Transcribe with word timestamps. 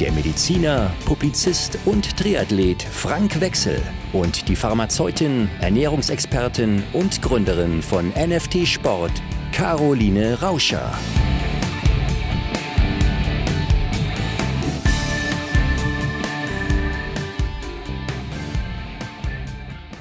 der 0.00 0.12
Mediziner, 0.12 0.92
Publizist 1.04 1.78
und 1.84 2.16
Triathlet 2.16 2.82
Frank 2.82 3.40
Wechsel 3.40 3.80
und 4.12 4.48
die 4.48 4.56
Pharmazeutin, 4.56 5.48
Ernährungsexpertin 5.60 6.82
und 6.92 7.20
Gründerin 7.20 7.82
von 7.82 8.10
NFT 8.10 8.66
Sport, 8.66 9.12
Caroline 9.52 10.40
Rauscher. 10.40 10.92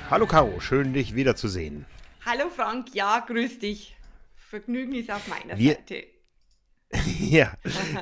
Hallo 0.09 0.25
Caro, 0.25 0.59
schön 0.59 0.93
dich 0.93 1.15
wiederzusehen. 1.15 1.85
Hallo 2.25 2.49
Frank, 2.49 2.93
ja, 2.93 3.19
grüß 3.19 3.59
dich. 3.59 3.95
Vergnügen 4.35 4.93
ist 4.93 5.11
auf 5.11 5.27
meiner 5.27 5.57
Wir- 5.57 5.73
Seite. 5.75 6.03
Ja, 7.19 7.51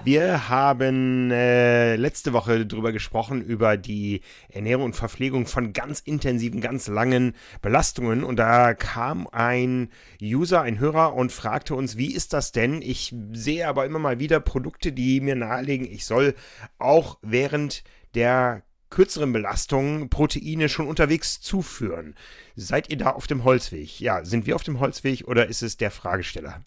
wir 0.04 0.50
haben 0.50 1.32
äh, 1.32 1.96
letzte 1.96 2.34
Woche 2.34 2.66
drüber 2.66 2.92
gesprochen, 2.92 3.42
über 3.42 3.78
die 3.78 4.22
Ernährung 4.50 4.86
und 4.86 4.96
Verpflegung 4.96 5.48
von 5.48 5.74
ganz 5.74 6.00
intensiven, 6.00 6.62
ganz 6.62 6.88
langen 6.88 7.34
Belastungen. 7.62 8.24
Und 8.24 8.38
da 8.38 8.74
kam 8.74 9.28
ein 9.32 9.90
User, 10.22 10.62
ein 10.62 10.80
Hörer 10.80 11.14
und 11.16 11.32
fragte 11.32 11.76
uns, 11.76 11.98
wie 11.98 12.14
ist 12.14 12.34
das 12.34 12.52
denn? 12.52 12.82
Ich 12.82 13.16
sehe 13.32 13.68
aber 13.68 13.86
immer 13.86 14.00
mal 14.00 14.20
wieder 14.20 14.40
Produkte, 14.40 14.92
die 14.92 15.22
mir 15.22 15.36
nahelegen, 15.36 15.92
ich 15.92 16.06
soll 16.06 16.36
auch 16.78 17.18
während 17.22 17.84
der 18.14 18.64
kürzeren 18.90 19.34
Belastungen 19.34 20.10
Proteine 20.10 20.70
schon 20.70 20.88
unterwegs 20.88 21.42
zuführen. 21.42 22.16
Seid 22.56 22.90
ihr 22.90 22.98
da 22.98 23.12
auf 23.12 23.28
dem 23.28 23.44
Holzweg? 23.44 24.00
Ja, 24.00 24.24
sind 24.24 24.46
wir 24.46 24.56
auf 24.56 24.64
dem 24.64 24.80
Holzweg 24.80 25.28
oder 25.28 25.48
ist 25.48 25.64
es 25.64 25.78
der 25.78 25.92
Fragesteller? 25.92 26.62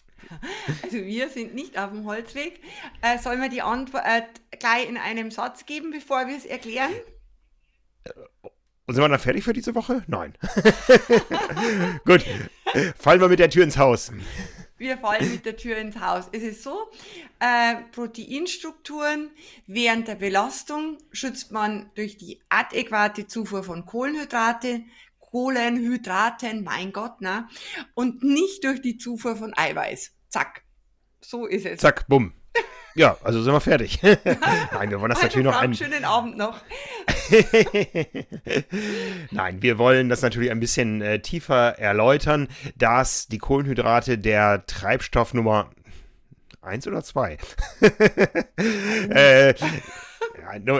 Also 0.83 0.97
wir 0.97 1.29
sind 1.29 1.55
nicht 1.55 1.77
auf 1.77 1.91
dem 1.91 2.05
Holzweg. 2.05 2.61
Äh, 3.01 3.17
sollen 3.19 3.41
wir 3.41 3.49
die 3.49 3.61
Antwort 3.61 4.03
äh, 4.05 4.21
gleich 4.57 4.87
in 4.87 4.97
einem 4.97 5.31
Satz 5.31 5.65
geben, 5.65 5.91
bevor 5.91 6.27
wir 6.27 6.37
es 6.37 6.45
erklären? 6.45 6.91
Und 8.85 8.95
sind 8.95 9.03
wir 9.03 9.09
dann 9.09 9.19
fertig 9.19 9.43
für 9.43 9.53
diese 9.53 9.75
Woche? 9.75 10.03
Nein. 10.07 10.33
Gut. 12.05 12.25
Fallen 12.97 13.21
wir 13.21 13.27
mit 13.27 13.39
der 13.39 13.49
Tür 13.49 13.63
ins 13.63 13.77
Haus. 13.77 14.11
Wir 14.79 14.97
fallen 14.97 15.29
mit 15.29 15.45
der 15.45 15.57
Tür 15.57 15.77
ins 15.77 15.99
Haus. 15.99 16.29
Es 16.31 16.41
ist 16.41 16.63
so, 16.63 16.89
äh, 17.39 17.75
Proteinstrukturen 17.91 19.29
während 19.67 20.07
der 20.07 20.15
Belastung 20.15 20.97
schützt 21.11 21.51
man 21.51 21.91
durch 21.95 22.17
die 22.17 22.39
adäquate 22.47 23.27
Zufuhr 23.27 23.61
von 23.63 23.85
Kohlenhydrate, 23.85 24.83
Kohlenhydraten, 25.31 26.63
mein 26.63 26.91
Gott, 26.91 27.21
ne? 27.21 27.47
Und 27.93 28.23
nicht 28.23 28.63
durch 28.63 28.81
die 28.81 28.97
Zufuhr 28.97 29.35
von 29.35 29.53
Eiweiß. 29.55 30.11
Zack. 30.29 30.63
So 31.21 31.45
ist 31.45 31.65
es. 31.65 31.79
Zack, 31.79 32.07
bumm. 32.07 32.33
Ja, 32.95 33.17
also 33.23 33.41
sind 33.41 33.53
wir 33.53 33.61
fertig. 33.61 33.99
Nein, 34.73 34.89
wir 34.89 34.99
wollen 34.99 35.11
das 35.11 35.21
natürlich 35.21 35.45
noch 35.45 35.53
Frank, 35.53 35.69
ein. 35.69 35.75
schönen 35.75 36.03
Abend 36.03 36.37
noch. 36.37 36.59
Nein, 39.31 39.61
wir 39.61 39.77
wollen 39.77 40.09
das 40.09 40.21
natürlich 40.21 40.49
ein 40.51 40.59
bisschen 40.59 41.01
äh, 41.01 41.19
tiefer 41.19 41.77
erläutern, 41.77 42.47
dass 42.75 43.27
die 43.27 43.37
Kohlenhydrate 43.37 44.17
der 44.17 44.65
Treibstoff 44.65 45.33
Nummer 45.33 45.69
eins 46.61 46.87
oder 46.87 47.03
zwei? 47.03 47.37
äh, 49.09 49.53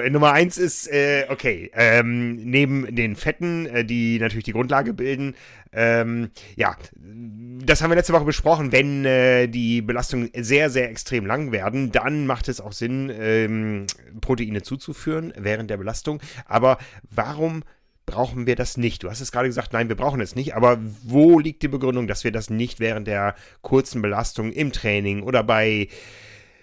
Nummer 0.09 0.34
eins 0.34 0.58
ist, 0.58 0.88
äh, 0.88 1.25
okay, 1.30 1.72
ähm, 1.74 2.36
neben 2.36 2.96
den 2.96 3.16
Fetten, 3.16 3.66
äh, 3.66 3.86
die 3.86 4.20
natürlich 4.20 4.46
die 4.46 4.53
Grundlage 4.53 4.94
bilden, 4.94 5.36
ähm, 5.72 6.31
ja, 6.56 6.75
das 6.96 7.81
haben 7.81 7.92
wir 7.92 7.96
letzte 7.96 8.14
Woche 8.14 8.25
besprochen, 8.25 8.72
wenn 8.72 9.06
äh, 9.06 9.48
die 9.48 9.81
Belastungen 9.81 10.31
sehr, 10.36 10.69
sehr 10.69 10.90
extrem 10.90 11.25
lang 11.25 11.52
werden, 11.52 11.92
dann 11.92 12.25
macht 12.25 12.48
es 12.48 12.59
auch 12.59 12.72
Sinn, 12.72 13.12
ähm, 13.14 13.86
Proteine 14.22 14.62
zuzuführen 14.62 15.34
während 15.38 15.69
der 15.69 15.78
Belastung. 15.78 16.19
Aber 16.46 16.78
warum 17.09 17.64
brauchen 18.09 18.48
wir 18.48 18.56
das 18.56 18.78
nicht? 18.78 19.03
Du 19.03 19.09
hast 19.09 19.22
es 19.22 19.31
gerade 19.31 19.48
gesagt, 19.48 19.74
nein, 19.74 19.90
wir 19.90 19.96
brauchen 19.96 20.22
es 20.22 20.36
nicht, 20.36 20.56
aber 20.56 20.80
wo 21.03 21.40
liegt 21.40 21.62
die 21.62 21.68
Begründung, 21.68 22.08
dass 22.08 22.24
wir 22.24 22.31
das 22.31 22.50
nicht 22.50 22.80
während 22.80 23.08
der 23.08 23.36
kurzen 23.62 24.02
Belastung 24.02 24.52
im 24.52 24.72
Training 24.72 25.22
oder 25.22 25.44
bei 25.44 25.88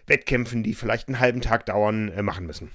Wettkämpfen, 0.07 0.63
die 0.63 0.75
vielleicht 0.75 1.09
einen 1.09 1.21
halben 1.21 1.41
Tag 1.41 1.67
dauern, 1.67 2.09
äh, 2.09 2.23
machen 2.23 2.47
müssen? 2.47 2.71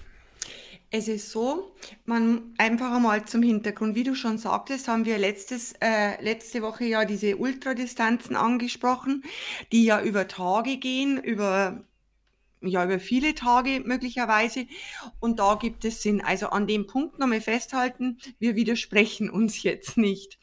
Es 0.94 1.08
ist 1.08 1.32
so, 1.32 1.74
man 2.06 2.54
einfach 2.58 2.94
einmal 2.94 3.24
zum 3.24 3.42
Hintergrund, 3.42 3.96
wie 3.96 4.04
du 4.04 4.14
schon 4.14 4.38
sagtest, 4.38 4.90
haben 4.90 5.06
wir 5.06 5.18
letztes, 5.18 5.74
äh, 5.80 6.22
letzte 6.22 6.62
Woche 6.62 6.84
ja 6.84 7.06
diese 7.06 7.38
Ultradistanzen 7.38 8.36
angesprochen, 8.36 9.24
die 9.72 9.86
ja 9.86 10.02
über 10.02 10.28
Tage 10.28 10.76
gehen, 10.76 11.18
über 11.18 11.86
ja, 12.64 12.86
über 12.86 13.00
viele 13.00 13.34
Tage 13.34 13.82
möglicherweise. 13.84 14.68
Und 15.20 15.40
da 15.40 15.56
gibt 15.56 15.84
es 15.84 16.04
Sinn. 16.04 16.22
Also 16.22 16.50
an 16.50 16.68
dem 16.68 16.86
Punkt 16.88 17.18
nochmal 17.18 17.42
festhalten, 17.42 18.20
wir 18.38 18.56
widersprechen 18.56 19.30
uns 19.30 19.64
jetzt 19.64 19.98
nicht. 19.98 20.38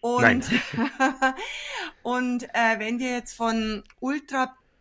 Und, 0.00 0.22
Nein. 0.22 0.44
und 2.02 2.44
äh, 2.54 2.78
wenn 2.78 3.00
wir 3.00 3.10
jetzt 3.10 3.34
von 3.34 3.82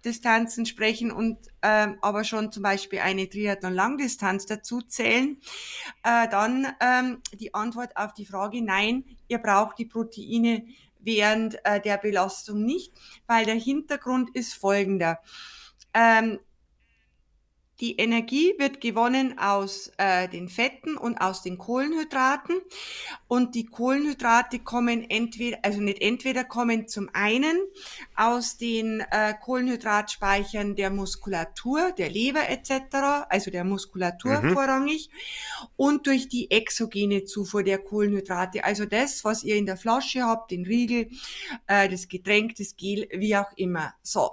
Ultradistanzen 0.08 0.66
sprechen 0.66 1.12
und 1.12 1.38
ähm, 1.62 1.98
aber 2.02 2.24
schon 2.24 2.52
zum 2.52 2.64
Beispiel 2.64 3.00
eine 3.00 3.28
Triathlon-Langdistanz 3.28 4.46
dazu 4.46 4.82
zählen, 4.82 5.38
äh, 6.04 6.28
dann 6.30 6.68
ähm, 6.80 7.22
die 7.34 7.54
Antwort 7.54 7.96
auf 7.98 8.14
die 8.14 8.26
Frage, 8.26 8.62
nein, 8.64 9.04
ihr 9.28 9.40
braucht 9.40 9.78
die 9.78 9.86
Proteine 9.86 10.66
während 11.00 11.64
äh, 11.66 11.82
der 11.82 11.98
Belastung 11.98 12.64
nicht, 12.64 12.94
weil 13.28 13.46
der 13.46 13.56
Hintergrund 13.56 14.36
ist 14.36 14.54
folgender. 14.54 15.20
Ähm, 15.94 16.40
die 17.80 17.98
Energie 17.98 18.54
wird 18.58 18.82
gewonnen 18.82 19.38
aus 19.38 19.92
äh, 19.98 20.28
den 20.28 20.50
Fetten 20.50 20.98
und 20.98 21.18
aus 21.20 21.44
den 21.44 21.58
Kohlenhydraten. 21.58 22.60
Und 23.28 23.54
die 23.54 23.66
Kohlenhydrate 23.66 24.60
kommen 24.60 25.08
entweder, 25.10 25.60
also 25.62 25.80
nicht 25.80 26.02
entweder, 26.02 26.44
kommen 26.44 26.88
zum 26.88 27.10
einen 27.14 27.58
aus 28.16 28.58
den 28.58 29.02
äh, 29.12 29.36
Kohlenhydratspeichern 29.40 30.76
der 30.76 30.90
Muskulatur, 30.90 31.92
der 31.92 32.10
Leber 32.10 32.50
etc., 32.50 33.28
also 33.30 33.52
der 33.52 33.64
Muskulatur 33.64 34.42
Mhm. 34.42 34.54
vorrangig, 34.54 35.10
und 35.76 36.08
durch 36.08 36.28
die 36.30 36.50
exogene 36.52 37.26
Zufuhr 37.26 37.64
der 37.64 37.78
Kohlenhydrate, 37.78 38.64
also 38.64 38.86
das, 38.86 39.24
was 39.24 39.44
ihr 39.44 39.56
in 39.56 39.66
der 39.66 39.78
Flasche 39.78 40.24
habt, 40.24 40.52
den 40.52 40.66
Riegel, 40.66 41.10
äh, 41.68 41.88
das 41.90 42.08
Getränk, 42.08 42.56
das 42.56 42.76
Gel, 42.76 43.08
wie 43.12 43.36
auch 43.36 43.52
immer. 43.56 43.94
So. 44.02 44.32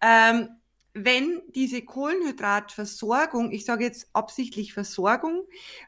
Ähm, 0.00 0.48
wenn 0.94 1.42
diese 1.48 1.82
Kohlenhydratversorgung, 1.82 3.50
ich 3.50 3.64
sage 3.64 3.82
jetzt 3.82 4.08
absichtlich 4.12 4.72
Versorgung, 4.72 5.42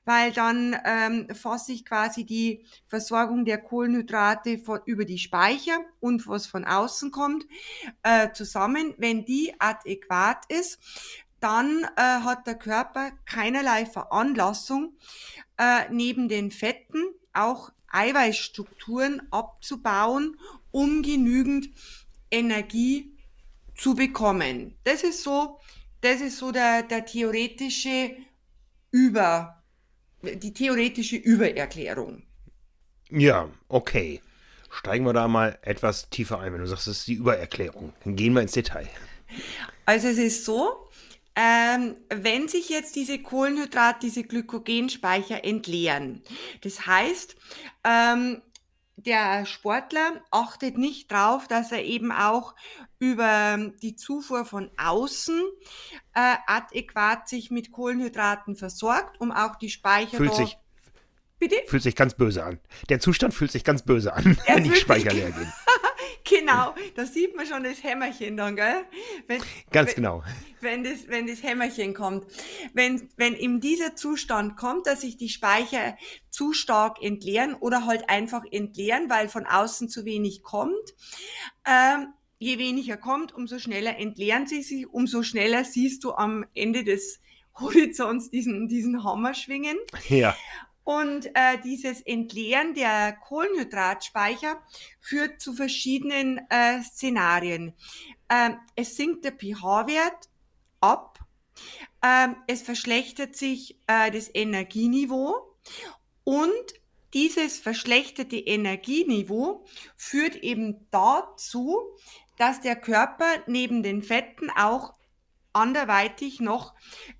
weil 0.04 0.32
dann 0.32 0.76
ähm, 0.84 1.28
fasse 1.32 1.72
ich 1.72 1.84
quasi 1.84 2.24
die 2.24 2.64
Versorgung 2.88 3.44
der 3.44 3.58
Kohlenhydrate 3.58 4.58
von, 4.58 4.80
über 4.84 5.04
die 5.04 5.18
Speicher 5.18 5.78
und 6.00 6.26
was 6.26 6.48
von 6.48 6.64
außen 6.64 7.12
kommt 7.12 7.46
äh, 8.02 8.32
zusammen. 8.32 8.94
Wenn 8.98 9.24
die 9.24 9.54
adäquat 9.60 10.44
ist, 10.48 10.80
dann 11.38 11.84
äh, 11.96 12.00
hat 12.00 12.48
der 12.48 12.56
Körper 12.56 13.12
keinerlei 13.26 13.86
Veranlassung, 13.86 14.96
äh, 15.56 15.84
neben 15.88 16.28
den 16.28 16.50
Fetten 16.50 17.04
auch 17.32 17.70
Eiweißstrukturen 17.88 19.22
abzubauen, 19.30 20.36
um 20.72 21.02
genügend 21.02 21.70
Energie 22.32 23.15
zu 23.76 23.94
bekommen. 23.94 24.76
Das 24.84 25.02
ist 25.02 25.22
so, 25.22 25.58
das 26.00 26.20
ist 26.20 26.38
so 26.38 26.52
der, 26.52 26.82
der 26.82 27.04
theoretische 27.04 28.16
Über, 28.90 29.62
die 30.22 30.52
theoretische 30.52 31.16
Übererklärung. 31.16 32.22
Ja, 33.10 33.48
okay. 33.68 34.20
Steigen 34.70 35.04
wir 35.04 35.12
da 35.12 35.28
mal 35.28 35.58
etwas 35.62 36.10
tiefer 36.10 36.40
ein, 36.40 36.52
wenn 36.52 36.60
du 36.60 36.66
sagst, 36.66 36.86
das 36.86 36.98
ist 36.98 37.06
die 37.06 37.14
Übererklärung. 37.14 37.92
Dann 38.04 38.16
gehen 38.16 38.34
wir 38.34 38.42
ins 38.42 38.52
Detail. 38.52 38.88
Also 39.84 40.08
es 40.08 40.18
ist 40.18 40.44
so, 40.44 40.88
ähm, 41.34 41.96
wenn 42.08 42.48
sich 42.48 42.68
jetzt 42.68 42.96
diese 42.96 43.18
Kohlenhydrate, 43.18 44.00
diese 44.02 44.24
Glykogenspeicher 44.24 45.44
entleeren, 45.44 46.22
das 46.62 46.86
heißt, 46.86 47.36
ähm, 47.84 48.42
der 48.96 49.44
Sportler 49.46 50.22
achtet 50.30 50.78
nicht 50.78 51.10
drauf, 51.12 51.46
dass 51.48 51.70
er 51.70 51.84
eben 51.84 52.12
auch 52.12 52.54
über 52.98 53.58
die 53.82 53.94
Zufuhr 53.94 54.44
von 54.44 54.70
außen 54.78 55.42
äh, 56.14 56.34
adäquat 56.46 57.28
sich 57.28 57.50
mit 57.50 57.72
Kohlenhydraten 57.72 58.56
versorgt, 58.56 59.20
um 59.20 59.32
auch 59.32 59.56
die 59.56 59.70
Speicher 59.70 60.16
Füllt 60.16 60.30
da- 60.32 60.36
sich, 60.36 60.56
Bitte? 61.38 61.56
Fühlt 61.66 61.82
sich 61.82 61.94
ganz 61.94 62.14
böse 62.14 62.42
an. 62.44 62.58
Der 62.88 62.98
Zustand 62.98 63.34
fühlt 63.34 63.52
sich 63.52 63.62
ganz 63.62 63.82
böse 63.82 64.14
an, 64.14 64.38
er 64.46 64.56
wenn 64.56 64.64
die 64.64 64.74
Speicher 64.74 65.12
leer 65.12 65.30
gehen. 65.32 65.52
Genau, 66.28 66.74
da 66.94 67.06
sieht 67.06 67.36
man 67.36 67.46
schon 67.46 67.64
das 67.64 67.82
Hämmerchen 67.82 68.36
dann, 68.36 68.56
gell? 68.56 68.84
Wenn, 69.26 69.40
ganz 69.70 69.90
wenn, 69.90 69.94
genau. 69.96 70.22
Wenn 70.60 70.84
das, 70.84 71.08
wenn 71.08 71.26
das 71.26 71.42
Hämmerchen 71.42 71.94
kommt. 71.94 72.26
Wenn, 72.74 73.08
wenn 73.16 73.34
in 73.34 73.60
dieser 73.60 73.96
Zustand 73.96 74.56
kommt, 74.56 74.86
dass 74.86 75.02
sich 75.02 75.16
die 75.16 75.28
Speicher 75.28 75.96
zu 76.30 76.52
stark 76.52 77.02
entleeren 77.02 77.54
oder 77.54 77.86
halt 77.86 78.08
einfach 78.10 78.44
entleeren, 78.50 79.08
weil 79.08 79.28
von 79.28 79.46
außen 79.46 79.88
zu 79.88 80.04
wenig 80.04 80.42
kommt, 80.42 80.94
ähm, 81.66 82.12
je 82.38 82.58
weniger 82.58 82.96
kommt, 82.96 83.32
umso 83.34 83.58
schneller 83.58 83.98
entleeren 83.98 84.46
sie 84.46 84.62
sich, 84.62 84.86
umso 84.88 85.22
schneller 85.22 85.64
siehst 85.64 86.04
du 86.04 86.12
am 86.12 86.44
Ende 86.54 86.84
des 86.84 87.20
Horizonts 87.58 88.30
diesen, 88.30 88.68
diesen 88.68 89.02
Hammer 89.02 89.34
schwingen. 89.34 89.78
Ja. 90.08 90.36
Und 90.86 91.26
äh, 91.34 91.58
dieses 91.64 92.00
Entleeren 92.00 92.74
der 92.74 93.12
Kohlenhydratspeicher 93.12 94.62
führt 95.00 95.40
zu 95.40 95.52
verschiedenen 95.52 96.40
äh, 96.48 96.80
Szenarien. 96.80 97.74
Ähm, 98.28 98.58
es 98.76 98.94
sinkt 98.94 99.24
der 99.24 99.32
pH-Wert 99.32 100.28
ab, 100.80 101.18
ähm, 102.04 102.36
es 102.46 102.62
verschlechtert 102.62 103.34
sich 103.34 103.80
äh, 103.88 104.12
das 104.12 104.30
Energieniveau 104.32 105.56
und 106.22 106.52
dieses 107.14 107.58
verschlechterte 107.58 108.36
Energieniveau 108.36 109.64
führt 109.96 110.36
eben 110.36 110.86
dazu, 110.92 111.80
dass 112.38 112.60
der 112.60 112.76
Körper 112.76 113.26
neben 113.48 113.82
den 113.82 114.04
Fetten 114.04 114.50
auch 114.50 114.94
anderweitig 115.52 116.38
noch 116.38 116.74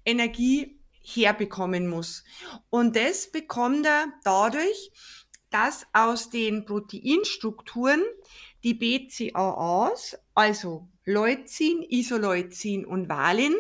Energie 0.05 0.76
herbekommen 1.07 1.89
muss. 1.89 2.25
Und 2.69 2.97
das 2.97 3.31
bekommt 3.31 3.87
er 3.87 4.07
dadurch, 4.25 4.91
dass 5.51 5.87
aus 5.93 6.31
den 6.31 6.65
Proteinstrukturen 6.65 8.03
die 8.65 8.75
BCAAs, 8.75 10.19
also 10.35 10.89
Leucin, 11.05 11.83
Isoleucin 11.89 12.85
und 12.85 13.09
Valin, 13.09 13.55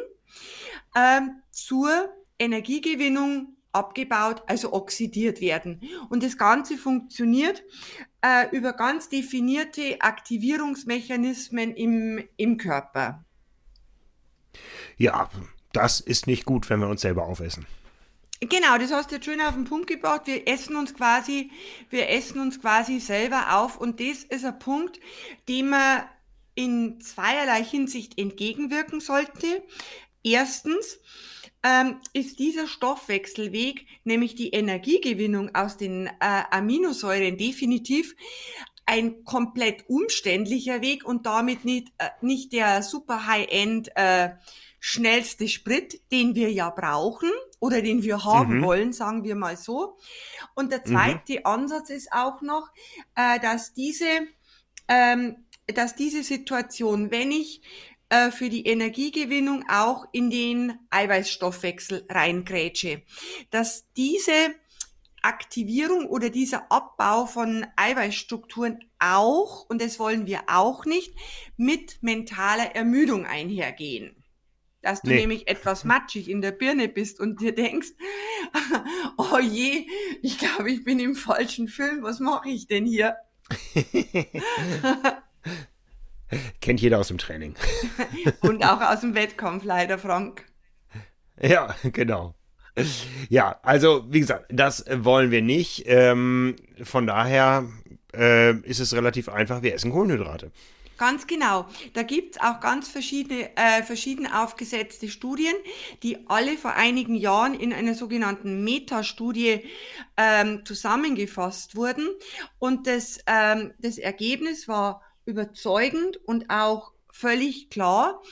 äh, 0.95 1.21
zur 1.53 2.09
Energiegewinnung 2.39 3.57
abgebaut, 3.73 4.43
also 4.47 4.73
oxidiert 4.73 5.41
werden. 5.41 5.81
Und 6.09 6.23
das 6.23 6.37
Ganze 6.37 6.77
funktioniert 6.77 7.63
äh, 8.23 8.55
über 8.57 8.73
ganz 8.73 9.09
definierte 9.09 10.01
Aktivierungsmechanismen 10.01 11.75
im, 11.75 12.25
im 12.37 12.57
Körper. 12.57 13.25
Ja, 14.97 15.29
das 15.77 16.01
ist 16.01 16.27
nicht 16.27 16.45
gut, 16.45 16.71
wenn 16.71 16.81
wir 16.81 16.89
uns 16.89 17.03
selber 17.03 17.27
aufessen. 17.27 17.67
Genau, 18.41 18.77
das 18.79 18.93
hast 18.93 19.11
du 19.11 19.15
jetzt 19.15 19.25
schön 19.25 19.41
auf 19.41 19.55
den 19.55 19.65
Punkt 19.65 19.87
gebracht. 19.87 20.23
Wir 20.27 20.47
essen 20.47 20.77
uns 20.77 20.95
quasi, 20.95 21.51
wir 21.89 22.11
essen 22.11 22.41
uns 22.41 22.61
quasi 22.61 23.01
selber 23.01 23.57
auf 23.57 23.79
und 23.79 23.99
das 24.01 24.25
ist 24.25 24.45
ein 24.45 24.59
Punkt, 24.59 25.01
dem 25.49 25.71
man 25.71 26.03
in 26.55 27.01
zweierlei 27.01 27.65
Hinsicht 27.65 28.19
entgegenwirken 28.19 29.01
sollte. 29.01 29.63
Erstens 30.23 30.99
ähm, 31.63 31.97
ist 32.13 32.39
dieser 32.39 32.67
Stoffwechselweg, 32.67 33.87
nämlich 34.05 34.35
die 34.35 34.51
Energiegewinnung 34.51 35.55
aus 35.55 35.77
den 35.77 36.07
äh, 36.07 36.43
Aminosäuren, 36.51 37.39
definitiv 37.39 38.15
ein 38.87 39.25
komplett 39.25 39.89
umständlicher 39.89 40.81
Weg 40.81 41.05
und 41.05 41.27
damit 41.27 41.65
nicht, 41.65 41.89
äh, 41.99 42.11
nicht 42.21 42.53
der 42.53 42.83
super 42.83 43.27
High-End 43.27 43.91
äh, 43.97 44.31
schnellste 44.89 45.49
Sprit, 45.49 46.01
den 46.13 46.37
wir 46.37 46.53
ja 46.53 46.71
brauchen 46.71 47.33
oder 47.59 47.83
den 47.83 48.05
wir 48.05 48.23
haben 48.23 48.59
mhm. 48.59 48.63
wollen, 48.63 48.93
sagen 48.93 49.25
wir 49.25 49.35
mal 49.35 49.57
so. 49.57 49.99
Und 50.55 50.71
der 50.71 50.85
zweite 50.85 51.41
mhm. 51.41 51.41
Ansatz 51.47 51.91
ist 51.91 52.13
auch 52.13 52.41
noch, 52.41 52.71
äh, 53.17 53.41
dass 53.41 53.75
diese, 53.75 54.07
ähm, 54.87 55.45
dass 55.67 55.97
diese 55.97 56.23
Situation, 56.23 57.11
wenn 57.11 57.33
ich 57.33 57.63
äh, 58.11 58.31
für 58.31 58.49
die 58.49 58.65
Energiegewinnung 58.65 59.65
auch 59.69 60.05
in 60.13 60.31
den 60.31 60.79
Eiweißstoffwechsel 60.91 62.07
reingrätsche, 62.09 63.03
dass 63.51 63.93
diese 63.97 64.55
Aktivierung 65.21 66.07
oder 66.07 66.31
dieser 66.31 66.71
Abbau 66.71 67.27
von 67.27 67.67
Eiweißstrukturen 67.75 68.85
auch, 69.01 69.69
und 69.69 69.83
das 69.83 69.99
wollen 69.99 70.27
wir 70.27 70.43
auch 70.47 70.85
nicht, 70.85 71.13
mit 71.57 72.01
mentaler 72.05 72.77
Ermüdung 72.77 73.27
einhergehen 73.27 74.16
dass 74.87 75.03
du 75.03 75.11
nee. 75.11 75.17
nämlich 75.17 75.49
etwas 75.49 75.85
matschig 75.85 76.31
in 76.31 76.41
der 76.41 76.53
Birne 76.53 76.87
bist 76.89 77.19
und 77.19 77.41
dir 77.41 77.53
denkst, 77.53 77.89
oh 79.19 79.41
je, 79.41 79.85
ich 80.23 80.39
glaube, 80.39 80.71
ich 80.71 80.85
bin 80.85 81.01
im 81.01 81.17
falschen 81.17 81.67
Film, 81.67 82.05
was 82.05 82.21
mache 82.21 82.51
ich 82.51 82.69
denn 82.69 82.87
hier? 82.87 83.17
Kennt 86.61 86.81
jeder 86.81 87.01
aus 87.01 87.09
dem 87.09 87.19
Training. 87.19 87.57
und 88.43 88.65
auch 88.65 88.81
aus 88.81 89.01
dem 89.01 89.17
Wettkampf 89.17 89.65
leider, 89.65 89.99
Frank. 89.99 90.45
Ja, 91.41 91.75
genau. 91.83 92.37
Ja, 93.29 93.59
also 93.63 94.05
wie 94.09 94.21
gesagt, 94.21 94.47
das 94.51 94.85
wollen 94.89 95.33
wir 95.33 95.43
nicht. 95.43 95.83
Ähm, 95.87 96.55
von 96.81 97.09
daher 97.09 97.67
äh, 98.15 98.55
ist 98.61 98.79
es 98.79 98.95
relativ 98.95 99.29
einfach, 99.29 99.63
wir 99.63 99.75
essen 99.75 99.91
Kohlenhydrate. 99.91 100.53
Ganz 100.97 101.27
genau. 101.27 101.67
Da 101.93 102.03
gibt's 102.03 102.39
auch 102.39 102.61
ganz 102.61 102.89
verschiedene, 102.89 103.55
äh, 103.57 103.83
verschieden 103.83 104.27
aufgesetzte 104.27 105.09
Studien, 105.09 105.55
die 106.03 106.29
alle 106.29 106.57
vor 106.57 106.73
einigen 106.73 107.15
Jahren 107.15 107.55
in 107.55 107.73
einer 107.73 107.95
sogenannten 107.95 108.65
Metastudie 108.65 109.65
ähm, 110.17 110.65
zusammengefasst 110.65 111.77
wurden. 111.77 112.09
Und 112.59 112.87
das, 112.87 113.19
ähm, 113.27 113.75
das 113.79 113.99
Ergebnis 113.99 114.69
war 114.69 115.03
überzeugend 115.27 116.17
und 116.25 116.49
auch 116.49 116.93
völlig 117.11 117.71
klar, 117.71 118.23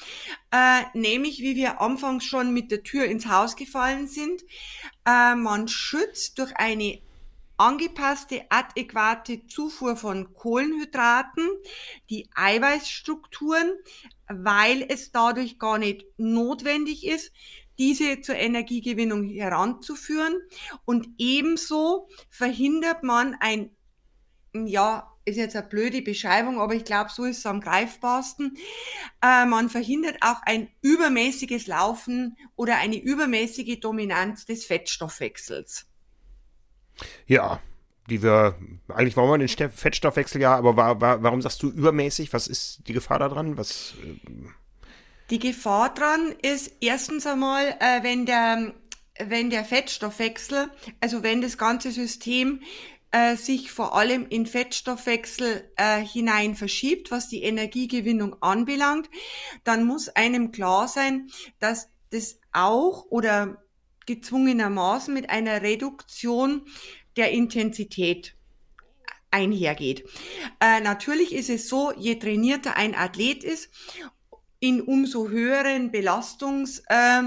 äh, 0.51 0.83
nämlich 0.95 1.41
wie 1.41 1.57
wir 1.57 1.81
anfangs 1.81 2.25
schon 2.25 2.53
mit 2.53 2.71
der 2.71 2.83
Tür 2.83 3.07
ins 3.07 3.27
Haus 3.27 3.57
gefallen 3.57 4.09
sind. 4.09 4.43
Äh, 5.07 5.35
man 5.35 5.69
schützt 5.69 6.39
durch 6.39 6.57
eine 6.57 6.99
angepasste, 7.57 8.43
adäquate 8.49 9.47
Zufuhr 9.47 9.97
von 9.97 10.35
Kohlenhydraten, 10.35 11.49
die 12.11 12.29
Eiweißstrukturen, 12.35 13.73
weil 14.29 14.85
es 14.89 15.13
dadurch 15.13 15.59
gar 15.59 15.79
nicht 15.79 16.07
notwendig 16.17 17.07
ist, 17.07 17.33
diese 17.79 18.21
zur 18.21 18.37
Energiegewinnung 18.37 19.25
heranzuführen. 19.25 20.41
Und 20.85 21.09
ebenso 21.19 22.09
verhindert 22.31 23.03
man 23.03 23.37
ein, 23.41 23.71
ja, 24.53 25.11
ist 25.25 25.37
jetzt 25.37 25.57
eine 25.57 25.67
blöde 25.67 26.03
Beschreibung, 26.03 26.61
aber 26.61 26.75
ich 26.75 26.85
glaube, 26.85 27.11
so 27.11 27.25
ist 27.25 27.39
es 27.39 27.47
am 27.47 27.61
greifbarsten. 27.61 28.57
Äh, 29.23 29.47
man 29.47 29.71
verhindert 29.71 30.19
auch 30.21 30.43
ein 30.43 30.69
übermäßiges 30.83 31.67
Laufen 31.67 32.37
oder 32.57 32.77
eine 32.77 33.01
übermäßige 33.01 33.81
Dominanz 33.81 34.45
des 34.45 34.67
Fettstoffwechsels. 34.67 35.87
Ja, 37.27 37.61
die 38.09 38.23
wir, 38.23 38.57
eigentlich 38.89 39.17
wollen 39.17 39.41
wir 39.41 39.47
den 39.47 39.71
Fettstoffwechsel 39.71 40.41
ja, 40.41 40.55
aber 40.57 40.77
war, 40.77 41.01
war, 41.01 41.23
warum 41.23 41.41
sagst 41.41 41.63
du 41.63 41.71
übermäßig? 41.71 42.33
Was 42.33 42.47
ist 42.47 42.87
die 42.87 42.93
Gefahr 42.93 43.19
daran? 43.19 43.57
Was, 43.57 43.95
äh 44.03 44.49
die 45.31 45.39
Gefahr 45.39 45.95
dran 45.95 46.35
ist 46.43 46.71
erstens 46.81 47.27
einmal, 47.27 47.77
äh, 47.81 48.03
wenn 48.03 48.27
der, 48.27 48.75
wenn 49.19 49.49
der 49.49 49.65
Fettstoffwechsel, 49.65 50.71
also 51.01 51.23
wenn 51.23 51.41
das 51.41 51.57
ganze 51.57 51.93
System 51.93 52.61
äh, 53.11 53.37
sich 53.37 53.71
vor 53.71 53.97
allem 53.97 54.27
in 54.29 54.45
Fettstoffwechsel 54.45 55.71
äh, 55.77 56.01
hinein 56.01 56.55
verschiebt, 56.57 57.11
was 57.11 57.29
die 57.29 57.43
Energiegewinnung 57.43 58.43
anbelangt, 58.43 59.09
dann 59.63 59.85
muss 59.85 60.11
einem 60.11 60.53
klar 60.53 60.89
sein, 60.89 61.31
dass 61.59 61.89
das 62.11 62.39
auch 62.53 63.07
oder 63.09 63.64
gezwungenermaßen 64.07 65.13
mit 65.13 65.31
einer 65.31 65.63
Reduktion 65.63 66.63
der 67.17 67.31
Intensität 67.31 68.35
einhergeht. 69.31 70.05
Äh, 70.61 70.81
natürlich 70.81 71.35
ist 71.35 71.51
es 71.51 71.69
so, 71.69 71.93
je 71.97 72.17
trainierter 72.17 72.77
ein 72.77 72.95
Athlet 72.95 73.43
ist, 73.43 73.71
in 74.61 74.81
umso 74.81 75.29
höheren 75.29 75.91
Belastungs, 75.91 76.83
äh, 76.89 77.23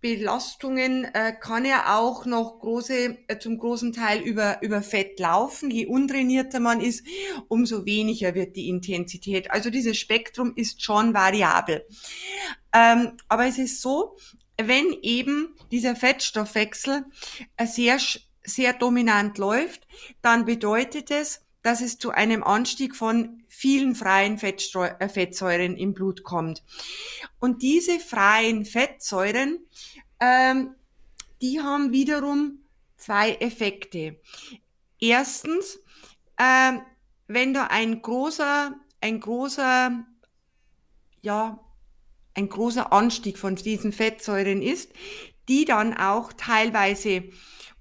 Belastungen 0.00 1.04
äh, 1.12 1.32
kann 1.40 1.64
er 1.64 1.98
auch 1.98 2.24
noch 2.24 2.60
große, 2.60 3.18
äh, 3.26 3.38
zum 3.38 3.58
großen 3.58 3.92
Teil 3.92 4.20
über, 4.20 4.62
über 4.62 4.80
Fett 4.80 5.18
laufen. 5.18 5.70
Je 5.70 5.86
untrainierter 5.86 6.60
man 6.60 6.80
ist, 6.80 7.04
umso 7.48 7.84
weniger 7.84 8.34
wird 8.36 8.54
die 8.54 8.68
Intensität. 8.68 9.50
Also 9.50 9.70
dieses 9.70 9.98
Spektrum 9.98 10.52
ist 10.54 10.82
schon 10.82 11.14
variabel. 11.14 11.84
Ähm, 12.72 13.12
aber 13.28 13.46
es 13.46 13.58
ist 13.58 13.82
so, 13.82 14.16
wenn 14.60 14.92
eben 15.02 15.54
dieser 15.70 15.94
Fettstoffwechsel 15.94 17.04
äh, 17.56 17.66
sehr, 17.66 17.98
sehr 18.42 18.72
dominant 18.72 19.38
läuft, 19.38 19.86
dann 20.20 20.44
bedeutet 20.44 21.10
es, 21.10 21.44
dass 21.62 21.80
es 21.80 21.98
zu 21.98 22.10
einem 22.10 22.42
Anstieg 22.42 22.96
von 22.96 23.42
vielen 23.48 23.94
freien 23.94 24.38
äh, 24.38 25.08
Fettsäuren 25.08 25.76
im 25.76 25.94
Blut 25.94 26.24
kommt. 26.24 26.62
Und 27.38 27.62
diese 27.62 27.98
freien 28.00 28.64
Fettsäuren, 28.64 29.58
ähm, 30.20 30.74
die 31.40 31.60
haben 31.60 31.92
wiederum 31.92 32.60
zwei 32.96 33.34
Effekte. 33.34 34.20
Erstens, 35.00 35.80
äh, 36.36 36.78
wenn 37.26 37.54
da 37.54 37.66
ein 37.66 38.02
großer, 38.02 38.74
ein 39.00 39.20
großer, 39.20 40.04
ja, 41.22 41.60
ein 42.38 42.48
großer 42.48 42.92
Anstieg 42.92 43.36
von 43.36 43.56
diesen 43.56 43.92
Fettsäuren 43.92 44.62
ist, 44.62 44.92
die 45.48 45.64
dann 45.64 45.96
auch 45.96 46.32
teilweise 46.32 47.24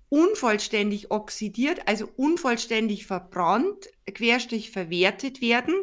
unvollständig 0.09 1.11
oxidiert, 1.11 1.87
also 1.87 2.09
unvollständig 2.15 3.05
verbrannt, 3.05 3.89
querstrich 4.11 4.71
verwertet 4.71 5.41
werden, 5.41 5.75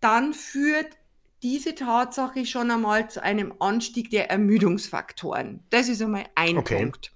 dann 0.00 0.34
führt 0.34 0.96
diese 1.42 1.74
Tatsache 1.74 2.46
schon 2.46 2.70
einmal 2.70 3.10
zu 3.10 3.22
einem 3.22 3.54
Anstieg 3.60 4.10
der 4.10 4.30
Ermüdungsfaktoren. 4.30 5.62
Das 5.70 5.88
ist 5.88 6.02
einmal 6.02 6.24
ein 6.34 6.58
okay. 6.58 6.82
Punkt. 6.82 7.12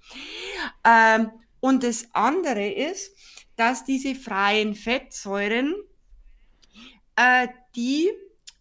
Ähm, 0.85 1.31
und 1.59 1.83
das 1.83 2.07
andere 2.13 2.69
ist, 2.69 3.17
dass 3.57 3.83
diese 3.83 4.15
freien 4.15 4.75
Fettsäuren, 4.75 5.75
äh, 7.15 7.47
die 7.75 8.09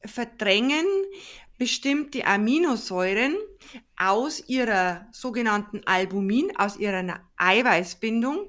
verdrängen 0.04 0.86
bestimmte 1.58 2.24
Aminosäuren 2.24 3.36
aus 3.96 4.48
ihrer 4.48 5.06
sogenannten 5.12 5.82
Albumin, 5.84 6.56
aus 6.56 6.76
ihrer 6.76 7.20
Eiweißbindung, 7.36 8.48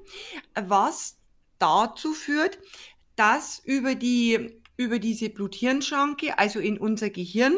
was 0.54 1.18
dazu 1.58 2.12
führt, 2.12 2.58
dass 3.16 3.60
über 3.64 3.94
die 3.94 4.60
über 4.76 4.98
diese 4.98 5.28
Blut-Hirn-Schranke, 5.28 6.38
also 6.38 6.58
in 6.58 6.78
unser 6.78 7.10
Gehirn, 7.10 7.52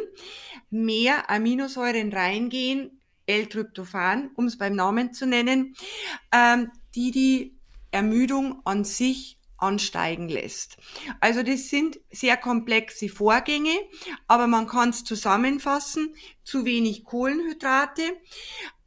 mehr 0.70 1.30
Aminosäuren 1.30 2.12
reingehen, 2.12 3.00
L-Tryptophan, 3.26 4.32
um 4.34 4.46
es 4.46 4.58
beim 4.58 4.74
Namen 4.74 5.12
zu 5.12 5.24
nennen, 5.24 5.76
ähm, 6.32 6.72
die 6.96 7.12
die 7.12 7.56
Ermüdung 7.92 8.60
an 8.64 8.82
sich 8.82 9.38
ansteigen 9.62 10.28
lässt. 10.28 10.76
Also 11.20 11.42
das 11.42 11.68
sind 11.68 12.00
sehr 12.10 12.36
komplexe 12.36 13.08
Vorgänge, 13.08 13.74
aber 14.26 14.46
man 14.46 14.66
kann 14.66 14.90
es 14.90 15.04
zusammenfassen. 15.04 16.14
Zu 16.44 16.64
wenig 16.64 17.04
Kohlenhydrate. 17.04 18.02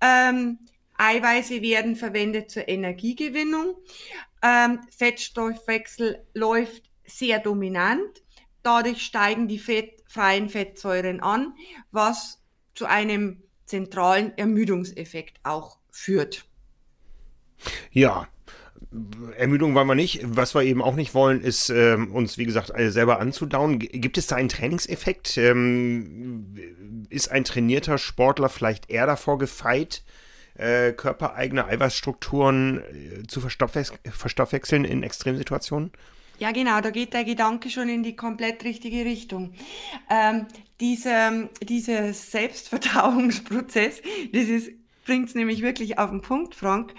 Ähm, 0.02 0.60
Eiweiße 0.98 1.62
werden 1.62 1.96
verwendet 1.96 2.52
zur 2.52 2.68
Energiegewinnung. 2.68 3.76
Ähm, 4.42 4.82
Fettstoffwechsel 4.96 6.26
läuft 6.34 6.84
sehr 7.06 7.40
dominant. 7.40 8.24
Dadurch 8.64 9.04
steigen 9.04 9.48
die 9.48 9.60
Fett, 9.60 10.04
freien 10.08 10.50
Fettsäuren 10.50 11.20
an, 11.20 11.54
was 11.92 12.42
zu 12.74 12.86
einem 12.86 13.44
zentralen 13.66 14.38
Ermüdungseffekt 14.38 15.40
auch 15.44 15.80
führt. 15.92 16.46
Ja, 17.92 18.28
Ermüdung 19.38 19.76
wollen 19.76 19.88
wir 19.88 19.96
nicht. 19.96 20.22
Was 20.24 20.56
wir 20.56 20.64
eben 20.64 20.82
auch 20.82 20.96
nicht 20.96 21.14
wollen, 21.14 21.42
ist 21.42 21.70
ähm, 21.70 22.12
uns, 22.14 22.38
wie 22.38 22.46
gesagt, 22.46 22.72
selber 22.76 23.20
anzudauen. 23.20 23.80
Gibt 23.80 24.18
es 24.18 24.28
da 24.28 24.36
einen 24.36 24.50
Trainingseffekt? 24.50 25.38
Ähm, 25.38 26.56
ist 27.10 27.30
ein 27.30 27.44
trainierter 27.44 27.98
Sportler 27.98 28.50
vielleicht 28.50 28.90
eher 28.90 29.06
davor 29.06 29.38
gefeit, 29.38 30.04
äh, 30.56 30.92
körpereigene 30.94 31.66
Eiweißstrukturen 31.66 32.80
äh, 32.80 33.28
zu 33.28 33.42
verstoffwechseln 33.42 34.86
in 34.86 35.04
Extremsituationen? 35.04 35.92
Ja, 36.38 36.52
genau, 36.52 36.82
da 36.82 36.90
geht 36.90 37.14
der 37.14 37.24
Gedanke 37.24 37.70
schon 37.70 37.88
in 37.88 38.04
die 38.04 38.16
komplett 38.16 38.64
richtige 38.66 39.06
Richtung. 39.06 39.54
Ähm, 40.10 40.48
dieser, 40.82 41.50
dieser 41.62 42.14
Selbstverdauungsprozess, 42.14 44.02
das 44.34 44.44
ist 44.44 44.72
bringt 45.06 45.30
es 45.30 45.36
nämlich 45.36 45.62
wirklich 45.62 45.98
auf 45.98 46.10
den 46.10 46.22
Punkt, 46.22 46.56
Frank. 46.56 46.94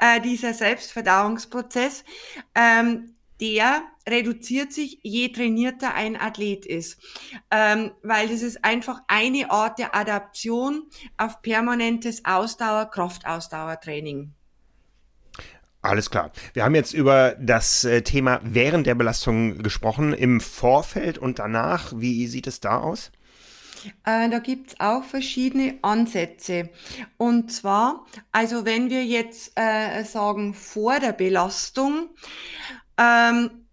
Äh, 0.00 0.20
dieser 0.20 0.52
Selbstverdauungsprozess, 0.52 2.04
ähm, 2.54 3.14
der 3.40 3.82
reduziert 4.08 4.72
sich, 4.72 4.98
je 5.02 5.28
trainierter 5.30 5.94
ein 5.94 6.20
Athlet 6.20 6.66
ist. 6.66 7.00
Ähm, 7.50 7.92
weil 8.02 8.28
das 8.28 8.42
ist 8.42 8.64
einfach 8.64 9.00
eine 9.08 9.50
Art 9.50 9.78
der 9.78 9.94
Adaption 9.94 10.84
auf 11.16 11.42
permanentes 11.42 12.24
Ausdauer, 12.24 12.90
Kraftausdauertraining. 12.90 14.32
Alles 15.84 16.10
klar. 16.10 16.32
Wir 16.54 16.64
haben 16.64 16.74
jetzt 16.74 16.94
über 16.94 17.36
das 17.38 17.84
äh, 17.84 18.00
Thema 18.00 18.40
während 18.42 18.86
der 18.86 18.94
Belastung 18.94 19.58
gesprochen, 19.62 20.14
im 20.14 20.40
Vorfeld 20.40 21.18
und 21.18 21.38
danach. 21.38 21.92
Wie 21.94 22.26
sieht 22.26 22.46
es 22.46 22.60
da 22.60 22.78
aus? 22.78 23.12
Äh, 24.04 24.28
da 24.28 24.38
gibt's 24.38 24.78
auch 24.80 25.04
verschiedene 25.04 25.78
Ansätze. 25.82 26.70
Und 27.16 27.52
zwar, 27.52 28.06
also 28.32 28.64
wenn 28.64 28.90
wir 28.90 29.04
jetzt 29.04 29.52
äh, 29.56 30.04
sagen 30.04 30.54
vor 30.54 31.00
der 31.00 31.12
Belastung, 31.12 32.10
ähm, 32.98 33.64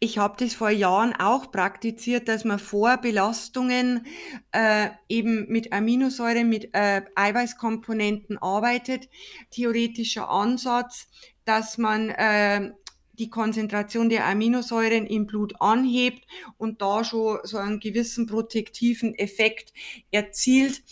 ich 0.00 0.18
habe 0.18 0.36
das 0.38 0.54
vor 0.54 0.68
Jahren 0.70 1.14
auch 1.14 1.50
praktiziert, 1.50 2.28
dass 2.28 2.44
man 2.44 2.58
vor 2.58 2.98
Belastungen 2.98 4.06
äh, 4.52 4.90
eben 5.08 5.46
mit 5.48 5.72
Aminosäuren, 5.72 6.48
mit 6.48 6.74
äh, 6.74 7.02
Eiweißkomponenten 7.14 8.36
arbeitet. 8.36 9.08
Theoretischer 9.50 10.28
Ansatz, 10.28 11.08
dass 11.46 11.78
man 11.78 12.10
äh, 12.10 12.72
die 13.18 13.30
Konzentration 13.30 14.08
der 14.08 14.26
Aminosäuren 14.26 15.06
im 15.06 15.26
Blut 15.26 15.54
anhebt 15.60 16.26
und 16.58 16.82
da 16.82 17.04
schon 17.04 17.38
so 17.44 17.58
einen 17.58 17.80
gewissen 17.80 18.26
protektiven 18.26 19.14
Effekt 19.14 19.72
erzielt. 20.10 20.82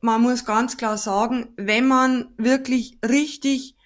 Man 0.00 0.22
muss 0.22 0.44
ganz 0.44 0.76
klar 0.76 0.98
sagen, 0.98 1.48
wenn 1.56 1.86
man 1.86 2.32
wirklich 2.36 2.98
richtig 3.04 3.76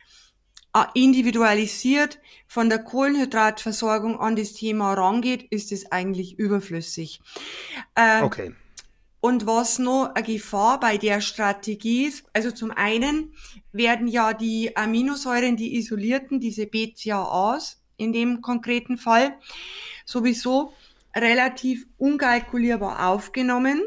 äh, 0.75 0.85
individualisiert 0.95 2.19
von 2.47 2.69
der 2.69 2.79
Kohlenhydratversorgung 2.79 4.19
an 4.19 4.37
das 4.37 4.53
Thema 4.53 4.95
rangeht, 4.95 5.43
ist 5.51 5.73
es 5.73 5.91
eigentlich 5.91 6.39
überflüssig. 6.39 7.21
Äh, 7.95 8.23
okay. 8.23 8.55
Und 9.21 9.47
was 9.47 9.79
noch 9.79 10.15
eine 10.15 10.25
Gefahr 10.25 10.79
bei 10.79 10.99
der 10.99 11.21
Strategie 11.21 12.05
ist, 12.05 12.25
also 12.33 12.51
zum 12.51 12.71
einen 12.71 13.33
werden 13.73 14.07
ja 14.07 14.33
die 14.33 14.77
Aminosäuren, 14.77 15.57
die 15.57 15.77
isolierten, 15.77 16.39
diese 16.39 16.67
BCAAs 16.67 17.83
in 17.97 18.13
dem 18.13 18.41
konkreten 18.43 18.99
Fall, 18.99 19.39
sowieso 20.05 20.73
relativ 21.15 21.87
unkalkulierbar 21.99 23.09
aufgenommen. 23.09 23.83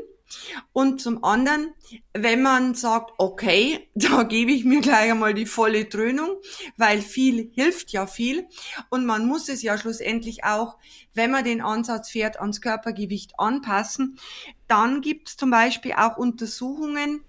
Und 0.73 1.01
zum 1.01 1.23
anderen, 1.23 1.73
wenn 2.13 2.41
man 2.41 2.75
sagt, 2.75 3.11
okay, 3.17 3.89
da 3.95 4.23
gebe 4.23 4.51
ich 4.51 4.65
mir 4.65 4.81
gleich 4.81 5.11
einmal 5.11 5.33
die 5.33 5.45
volle 5.45 5.85
Dröhnung, 5.85 6.37
weil 6.77 7.01
viel 7.01 7.51
hilft 7.53 7.91
ja 7.91 8.07
viel 8.07 8.47
und 8.89 9.05
man 9.05 9.25
muss 9.25 9.49
es 9.49 9.61
ja 9.61 9.77
schlussendlich 9.77 10.43
auch, 10.43 10.77
wenn 11.13 11.31
man 11.31 11.43
den 11.43 11.61
Ansatz 11.61 12.09
fährt, 12.09 12.39
ans 12.39 12.61
Körpergewicht 12.61 13.39
anpassen, 13.39 14.19
dann 14.67 15.01
gibt 15.01 15.29
es 15.29 15.37
zum 15.37 15.49
Beispiel 15.49 15.93
auch 15.93 16.17
Untersuchungen, 16.17 17.23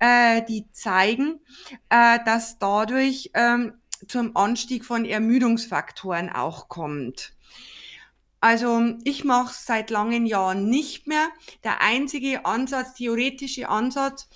äh, 0.00 0.42
die 0.48 0.66
zeigen, 0.72 1.40
äh, 1.88 2.18
dass 2.24 2.58
dadurch 2.58 3.30
ähm, 3.34 3.74
zum 4.08 4.36
Anstieg 4.36 4.84
von 4.84 5.04
Ermüdungsfaktoren 5.04 6.30
auch 6.30 6.68
kommt. 6.68 7.34
Also 8.40 8.94
ich 9.04 9.24
mache 9.24 9.52
es 9.52 9.66
seit 9.66 9.90
langen 9.90 10.24
Jahren 10.24 10.68
nicht 10.68 11.06
mehr. 11.06 11.28
Der 11.62 11.82
einzige 11.82 12.46
Ansatz, 12.46 12.94
theoretische 12.94 13.68
Ansatz, 13.68 14.28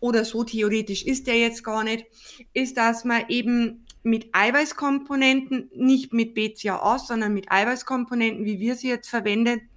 oder 0.00 0.24
so 0.24 0.44
theoretisch 0.44 1.04
ist 1.04 1.26
der 1.26 1.38
jetzt 1.38 1.64
gar 1.64 1.84
nicht, 1.84 2.06
ist, 2.52 2.76
dass 2.76 3.04
man 3.04 3.28
eben 3.28 3.86
mit 4.02 4.28
Eiweißkomponenten, 4.32 5.70
nicht 5.74 6.12
mit 6.12 6.34
BCAA, 6.34 6.98
sondern 6.98 7.34
mit 7.34 7.50
Eiweißkomponenten, 7.50 8.44
wie 8.44 8.60
wir 8.60 8.74
sie 8.74 8.88
jetzt 8.88 9.10
verwenden, 9.10 9.68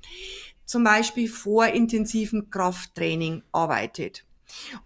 zum 0.66 0.84
Beispiel 0.84 1.28
vor 1.28 1.68
intensiven 1.68 2.50
Krafttraining 2.50 3.44
arbeitet. 3.52 4.24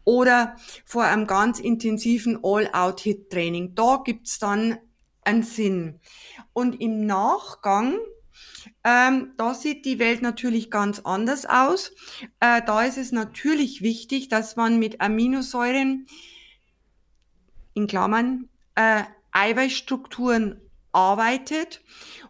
Oder 0.06 0.56
vor 0.86 1.04
einem 1.04 1.28
ganz 1.28 1.60
intensiven 1.60 2.40
All-Out-Hit-Training. 2.42 3.76
Da 3.76 4.02
gibt's 4.04 4.40
dann 4.40 4.80
einen 5.24 5.44
Sinn. 5.44 6.00
Und 6.54 6.82
im 6.82 7.06
Nachgang 7.06 7.98
ähm, 8.84 9.34
da 9.38 9.54
sieht 9.54 9.86
die 9.86 10.00
Welt 10.00 10.22
natürlich 10.22 10.72
ganz 10.72 11.00
anders 11.00 11.46
aus. 11.46 11.92
Äh, 12.40 12.62
da 12.66 12.84
ist 12.84 12.98
es 12.98 13.12
natürlich 13.12 13.82
wichtig, 13.82 14.30
dass 14.30 14.56
man 14.56 14.80
mit 14.80 15.02
Aminosäuren 15.02 16.08
in 17.74 17.88
Klammern 17.88 18.50
äh, 18.76 19.04
Eiweißstrukturen 19.32 20.60
arbeitet, 20.92 21.82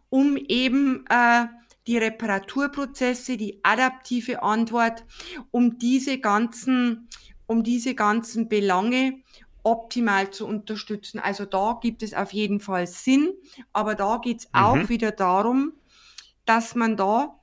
um 0.09 0.37
eben 0.37 1.05
äh, 1.09 1.45
die 1.87 1.97
Reparaturprozesse, 1.97 3.37
die 3.37 3.59
adaptive 3.63 4.43
Antwort, 4.43 5.05
um 5.51 5.77
diese 5.77 6.19
ganzen, 6.19 7.07
um 7.45 7.63
diese 7.63 7.95
ganzen 7.95 8.49
Belange 8.49 9.21
optimal 9.63 10.31
zu 10.31 10.45
unterstützen. 10.45 11.19
Also 11.19 11.45
da 11.45 11.79
gibt 11.81 12.03
es 12.03 12.13
auf 12.13 12.31
jeden 12.33 12.59
Fall 12.59 12.87
Sinn, 12.87 13.33
aber 13.73 13.95
da 13.95 14.17
geht 14.17 14.39
es 14.39 14.45
mhm. 14.45 14.59
auch 14.59 14.89
wieder 14.89 15.11
darum, 15.11 15.73
dass 16.47 16.75
man 16.75 16.97
da, 16.97 17.39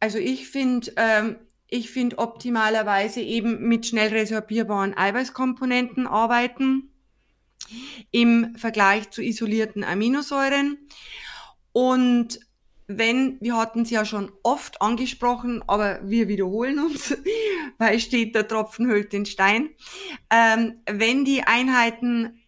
also 0.00 0.18
ich 0.18 0.48
finde, 0.48 0.92
ähm, 0.96 1.36
ich 1.68 1.90
finde 1.90 2.18
optimalerweise 2.18 3.20
eben 3.20 3.68
mit 3.68 3.86
schnell 3.86 4.08
resorbierbaren 4.08 4.96
Eiweißkomponenten 4.96 6.06
arbeiten. 6.06 6.86
im 8.10 8.56
Vergleich 8.56 9.10
zu 9.10 9.22
isolierten 9.22 9.84
Aminosäuren. 9.84 10.78
Und 11.72 12.40
wenn, 12.88 13.38
wir 13.40 13.56
hatten 13.56 13.82
es 13.82 13.90
ja 13.90 14.04
schon 14.04 14.32
oft 14.42 14.82
angesprochen, 14.82 15.62
aber 15.68 16.00
wir 16.02 16.26
wiederholen 16.26 16.80
uns, 16.80 17.16
weil 17.78 18.00
steht 18.00 18.34
der 18.34 18.48
Tropfen 18.48 18.86
hüllt 18.86 19.12
den 19.12 19.26
Stein. 19.26 19.70
Ähm, 20.30 20.80
wenn 20.90 21.24
die 21.24 21.44
Einheiten 21.44 22.40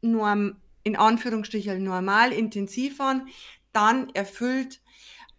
nur 0.00 0.56
in 0.82 0.96
Anführungsstrichen 0.96 1.82
normal 1.82 2.32
intensiv 2.32 2.98
waren, 2.98 3.28
dann 3.72 4.10
erfüllt 4.10 4.80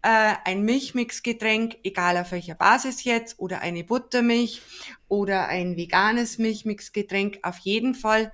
äh, 0.02 0.34
ein 0.44 0.62
Milchmixgetränk, 0.62 1.76
egal 1.84 2.16
auf 2.16 2.32
welcher 2.32 2.54
Basis 2.54 3.04
jetzt, 3.04 3.38
oder 3.38 3.60
eine 3.60 3.84
Buttermilch 3.84 4.60
oder 5.08 5.46
ein 5.48 5.76
veganes 5.76 6.38
Milchmixgetränk, 6.38 7.38
auf 7.42 7.58
jeden 7.58 7.94
Fall 7.94 8.32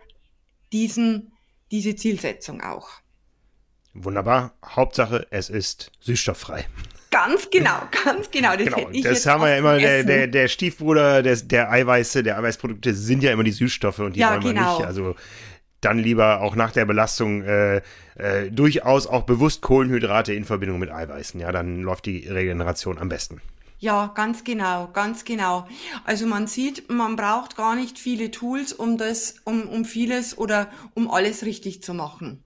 diesen, 0.72 1.32
diese 1.70 1.94
Zielsetzung 1.94 2.62
auch. 2.62 2.88
Wunderbar. 3.94 4.54
Hauptsache, 4.64 5.26
es 5.30 5.50
ist 5.50 5.90
süßstofffrei. 6.00 6.66
Ganz 7.10 7.50
genau, 7.50 7.80
ganz 8.04 8.30
genau. 8.30 8.54
Das, 8.56 8.66
genau, 8.66 8.90
das 9.02 9.26
haben 9.26 9.42
wir 9.42 9.50
ja 9.50 9.58
immer, 9.58 9.78
der, 9.78 10.04
der, 10.04 10.26
der, 10.26 10.48
Stiefbruder 10.48 11.22
der, 11.22 11.36
der 11.36 11.70
Eiweiße, 11.70 12.22
der 12.22 12.38
Eiweißprodukte 12.38 12.94
sind 12.94 13.22
ja 13.22 13.32
immer 13.32 13.44
die 13.44 13.52
Süßstoffe 13.52 13.98
und 14.00 14.14
die 14.14 14.20
ja, 14.20 14.32
wollen 14.32 14.44
wir 14.44 14.52
genau. 14.52 14.76
nicht. 14.78 14.86
Also 14.86 15.16
dann 15.80 15.98
lieber 15.98 16.40
auch 16.40 16.56
nach 16.56 16.72
der 16.72 16.84
Belastung 16.84 17.42
äh, 17.42 17.82
äh, 18.16 18.50
durchaus 18.50 19.06
auch 19.06 19.22
bewusst 19.22 19.62
Kohlenhydrate 19.62 20.32
in 20.32 20.44
Verbindung 20.44 20.78
mit 20.78 20.90
Eiweißen. 20.90 21.40
Ja, 21.40 21.52
dann 21.52 21.82
läuft 21.82 22.06
die 22.06 22.26
Regeneration 22.26 22.98
am 22.98 23.08
besten. 23.08 23.40
Ja, 23.80 24.08
ganz 24.08 24.42
genau, 24.42 24.88
ganz 24.92 25.24
genau. 25.24 25.68
Also 26.04 26.26
man 26.26 26.48
sieht, 26.48 26.90
man 26.90 27.14
braucht 27.14 27.56
gar 27.56 27.76
nicht 27.76 27.98
viele 27.98 28.32
Tools, 28.32 28.72
um 28.72 28.98
das, 28.98 29.36
um, 29.44 29.68
um 29.68 29.84
vieles 29.84 30.36
oder 30.36 30.68
um 30.94 31.08
alles 31.08 31.44
richtig 31.44 31.80
zu 31.82 31.94
machen. 31.94 32.42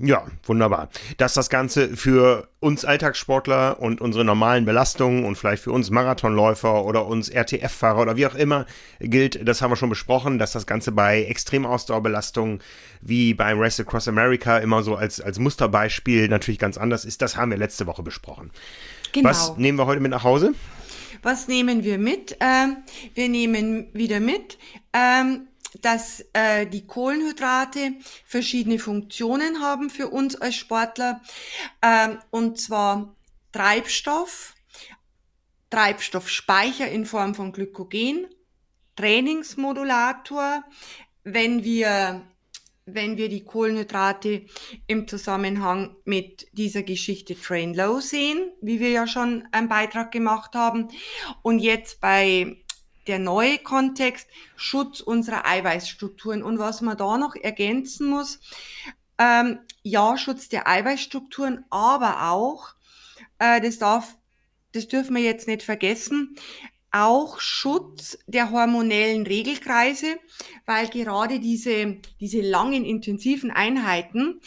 Ja, 0.00 0.26
wunderbar. 0.44 0.90
Dass 1.16 1.34
das 1.34 1.50
Ganze 1.50 1.96
für 1.96 2.48
uns 2.60 2.84
Alltagssportler 2.84 3.80
und 3.80 4.00
unsere 4.00 4.24
normalen 4.24 4.64
Belastungen 4.64 5.24
und 5.24 5.36
vielleicht 5.36 5.64
für 5.64 5.72
uns 5.72 5.90
Marathonläufer 5.90 6.84
oder 6.84 7.06
uns 7.06 7.28
RTF-Fahrer 7.28 8.02
oder 8.02 8.16
wie 8.16 8.26
auch 8.26 8.36
immer 8.36 8.66
gilt, 9.00 9.46
das 9.46 9.60
haben 9.60 9.72
wir 9.72 9.76
schon 9.76 9.88
besprochen, 9.88 10.38
dass 10.38 10.52
das 10.52 10.66
Ganze 10.66 10.92
bei 10.92 11.24
Extremausdauerbelastungen 11.24 12.60
wie 13.00 13.34
beim 13.34 13.58
Race 13.58 13.80
Across 13.80 14.06
America 14.06 14.58
immer 14.58 14.82
so 14.84 14.94
als, 14.94 15.20
als 15.20 15.40
Musterbeispiel 15.40 16.28
natürlich 16.28 16.58
ganz 16.60 16.78
anders 16.78 17.04
ist. 17.04 17.20
Das 17.20 17.36
haben 17.36 17.50
wir 17.50 17.58
letzte 17.58 17.86
Woche 17.86 18.04
besprochen. 18.04 18.50
Genau. 19.12 19.28
Was 19.28 19.56
nehmen 19.56 19.78
wir 19.78 19.86
heute 19.86 20.00
mit 20.00 20.12
nach 20.12 20.24
Hause? 20.24 20.54
Was 21.22 21.48
nehmen 21.48 21.82
wir 21.82 21.98
mit? 21.98 22.36
Ähm, 22.40 22.76
wir 23.14 23.28
nehmen 23.28 23.88
wieder 23.92 24.20
mit 24.20 24.58
ähm, 24.92 25.48
dass 25.80 26.24
äh, 26.32 26.66
die 26.66 26.86
Kohlenhydrate 26.86 27.94
verschiedene 28.24 28.78
Funktionen 28.78 29.60
haben 29.60 29.90
für 29.90 30.08
uns 30.08 30.36
als 30.36 30.54
Sportler. 30.54 31.20
Ähm, 31.82 32.18
und 32.30 32.60
zwar 32.60 33.14
Treibstoff, 33.52 34.54
Treibstoffspeicher 35.70 36.88
in 36.88 37.06
Form 37.06 37.34
von 37.34 37.52
Glykogen, 37.52 38.26
Trainingsmodulator, 38.96 40.64
wenn 41.24 41.64
wir 41.64 42.22
wenn 42.90 43.18
wir 43.18 43.28
die 43.28 43.44
Kohlenhydrate 43.44 44.46
im 44.86 45.06
Zusammenhang 45.08 45.96
mit 46.04 46.46
dieser 46.52 46.82
Geschichte 46.82 47.38
Train 47.38 47.74
Low 47.74 48.00
sehen, 48.00 48.50
wie 48.62 48.80
wir 48.80 48.88
ja 48.88 49.06
schon 49.06 49.46
einen 49.52 49.68
Beitrag 49.68 50.10
gemacht 50.10 50.54
haben. 50.54 50.88
Und 51.42 51.58
jetzt 51.58 52.00
bei 52.00 52.56
der 53.08 53.18
neue 53.18 53.58
Kontext, 53.58 54.28
Schutz 54.56 55.00
unserer 55.00 55.46
Eiweißstrukturen. 55.46 56.42
Und 56.42 56.58
was 56.58 56.80
man 56.82 56.96
da 56.96 57.18
noch 57.18 57.34
ergänzen 57.34 58.08
muss, 58.08 58.40
ähm, 59.18 59.58
ja, 59.82 60.16
Schutz 60.16 60.48
der 60.48 60.68
Eiweißstrukturen, 60.68 61.64
aber 61.70 62.30
auch, 62.30 62.74
äh, 63.38 63.60
das 63.60 63.78
darf, 63.78 64.14
das 64.72 64.86
dürfen 64.86 65.16
wir 65.16 65.22
jetzt 65.22 65.48
nicht 65.48 65.62
vergessen, 65.62 66.36
auch 66.90 67.40
Schutz 67.40 68.18
der 68.26 68.50
hormonellen 68.50 69.26
Regelkreise, 69.26 70.18
weil 70.64 70.88
gerade 70.88 71.40
diese, 71.40 71.98
diese 72.20 72.40
langen, 72.40 72.84
intensiven 72.84 73.50
Einheiten 73.50 74.40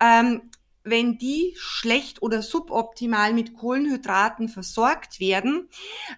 ähm, 0.00 0.50
wenn 0.84 1.18
die 1.18 1.54
schlecht 1.56 2.22
oder 2.22 2.42
suboptimal 2.42 3.32
mit 3.32 3.54
Kohlenhydraten 3.54 4.48
versorgt 4.48 5.20
werden, 5.20 5.68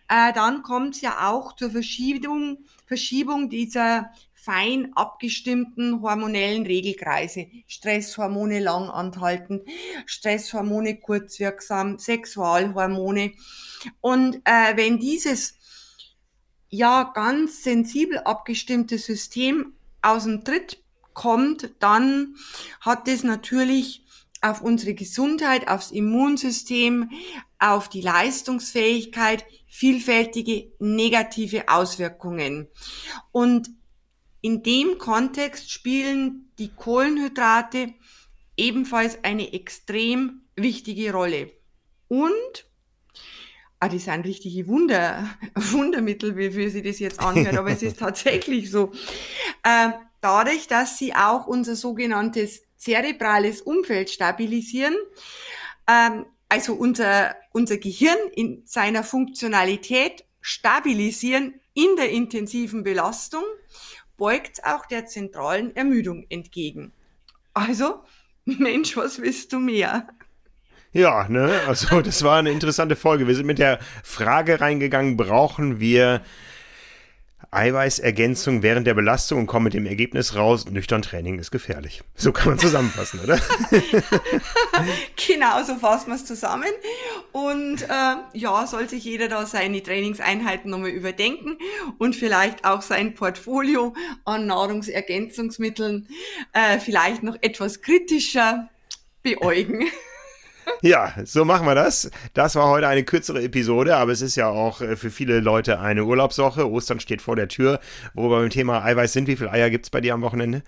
äh, 0.09 0.33
dann 0.33 0.62
kommt 0.62 0.96
es 0.96 1.00
ja 1.00 1.29
auch 1.31 1.55
zur 1.55 1.70
Verschiebung, 1.70 2.64
Verschiebung 2.87 3.50
dieser 3.50 4.11
fein 4.44 4.92
abgestimmten 4.94 6.03
hormonellen 6.03 6.66
Regelkreise. 6.66 7.46
Stresshormone 7.66 8.61
lang 8.61 8.90
anhalten, 8.90 9.62
Stresshormone 10.05 11.00
kurzwirksam, 11.00 11.98
Sexualhormone. 11.98 13.33
Und 14.03 14.37
äh, 14.44 14.77
wenn 14.77 14.98
dieses 14.98 15.55
ja 16.68 17.11
ganz 17.14 17.62
sensibel 17.62 18.18
abgestimmte 18.18 18.98
System 18.98 19.72
aus 20.03 20.24
dem 20.24 20.44
Tritt 20.44 20.83
kommt, 21.14 21.70
dann 21.79 22.35
hat 22.81 23.09
es 23.09 23.24
natürlich 23.24 24.04
auf 24.44 24.61
unsere 24.61 24.92
Gesundheit, 24.94 25.68
aufs 25.68 25.90
Immunsystem, 25.90 27.11
auf 27.59 27.88
die 27.88 28.02
Leistungsfähigkeit 28.02 29.44
vielfältige 29.66 30.70
negative 30.78 31.68
Auswirkungen. 31.68 32.68
Und 33.33 33.70
in 34.42 34.62
dem 34.62 34.98
Kontext 34.98 35.70
spielen 35.70 36.52
die 36.59 36.68
Kohlenhydrate 36.68 37.94
ebenfalls 38.59 39.24
eine 39.24 39.54
extrem 39.54 40.42
wichtige 40.57 41.12
Rolle. 41.12 41.50
Und 42.09 42.66
ah, 43.80 43.88
die 43.88 43.98
sind 43.98 44.26
richtige 44.26 44.66
Wunder, 44.68 45.26
Wundermittel, 45.54 46.37
wie, 46.37 46.54
wie 46.54 46.68
sie 46.68 46.83
das 46.83 46.98
jetzt 46.98 47.18
anhört, 47.18 47.57
aber 47.57 47.70
es 47.70 47.83
ist 47.83 47.98
tatsächlich 47.98 48.70
so. 48.70 48.92
Äh, 49.62 49.92
dadurch, 50.20 50.66
dass 50.68 50.98
sie 50.98 51.14
auch 51.14 51.46
unser 51.46 51.76
sogenanntes 51.76 52.62
zerebrales 52.85 53.62
Umfeld 53.62 54.11
stabilisieren. 54.11 54.94
Ähm, 55.88 56.27
also 56.49 56.75
unser, 56.75 57.35
unser 57.53 57.79
Gehirn 57.79 58.18
in 58.35 58.62
seiner 58.66 59.03
Funktionalität 59.03 60.25
stabilisieren 60.40 61.55
in 61.73 61.97
der 61.97 62.11
intensiven 62.11 62.85
Belastung, 62.85 63.42
beugt 64.16 64.64
auch 64.64 64.87
der 64.87 65.07
zentralen 65.07 65.75
Ermüdung 65.75 66.27
entgegen. 66.29 66.92
Also, 67.55 68.05
Mensch, 68.44 68.97
was 68.97 69.20
willst 69.20 69.53
du 69.53 69.59
mehr? 69.59 70.07
Ja, 70.92 71.27
ne, 71.29 71.61
also 71.66 72.03
das 72.03 72.23
war 72.23 72.38
eine 72.38 72.53
interessante 72.53 72.94
Folge. 72.94 73.27
Wir 73.27 73.35
sind 73.35 73.47
mit 73.47 73.59
der 73.59 73.81
Frage 74.05 74.61
reingegangen, 74.61 75.16
brauchen 75.16 75.81
wir 75.81 76.23
Eiweißergänzung 77.50 78.62
während 78.62 78.87
der 78.87 78.94
Belastung 78.94 79.40
und 79.40 79.46
komme 79.46 79.64
mit 79.64 79.74
dem 79.74 79.87
Ergebnis 79.87 80.35
raus, 80.35 80.66
nüchtern 80.66 81.02
Training 81.02 81.38
ist 81.38 81.50
gefährlich. 81.50 82.02
So 82.14 82.33
kann 82.33 82.48
man 82.48 82.59
zusammenfassen, 82.59 83.20
oder? 83.20 83.40
genau, 85.26 85.62
so 85.64 85.76
fassen 85.76 86.09
wir 86.09 86.16
es 86.16 86.24
zusammen. 86.24 86.70
Und 87.33 87.83
äh, 87.83 88.16
ja, 88.33 88.66
soll 88.66 88.88
sich 88.88 89.04
jeder 89.04 89.28
da 89.28 89.46
seine 89.46 89.83
Trainingseinheiten 89.83 90.70
nochmal 90.70 90.90
überdenken 90.90 91.59
und 91.98 92.16
vielleicht 92.16 92.64
auch 92.64 92.83
sein 92.83 93.14
Portfolio 93.14 93.94
an 94.24 94.46
Nahrungsergänzungsmitteln 94.46 96.09
äh, 96.52 96.78
vielleicht 96.78 97.22
noch 97.22 97.37
etwas 97.40 97.80
kritischer 97.83 98.68
beäugen. 99.22 99.87
Ja, 100.83 101.14
so 101.24 101.44
machen 101.44 101.66
wir 101.66 101.74
das. 101.74 102.11
Das 102.35 102.57
war 102.57 102.68
heute 102.68 102.88
eine 102.88 103.05
kürzere 103.05 103.42
Episode, 103.42 103.96
aber 103.96 104.12
es 104.12 104.20
ist 104.20 104.37
ja 104.37 104.48
auch 104.48 104.81
äh, 104.81 104.96
für 104.96 105.11
viele 105.11 105.40
Leute 105.40 105.81
eine 105.81 106.05
Urlaubswoche. 106.05 106.70
Ostern 106.70 107.00
steht 107.00 107.22
vor 107.22 107.37
der 107.37 107.48
Tür. 107.48 107.81
Wo 108.12 108.29
wir 108.29 108.40
beim 108.40 108.50
Thema 108.50 108.85
Eiweiß 108.85 109.12
sind, 109.12 109.27
wie 109.27 109.37
viele 109.37 109.50
Eier 109.50 109.70
gibt 109.70 109.87
es 109.87 109.90
bei 109.90 110.00
dir 110.00 110.14
am 110.14 110.22
Wochenende? 110.22 110.62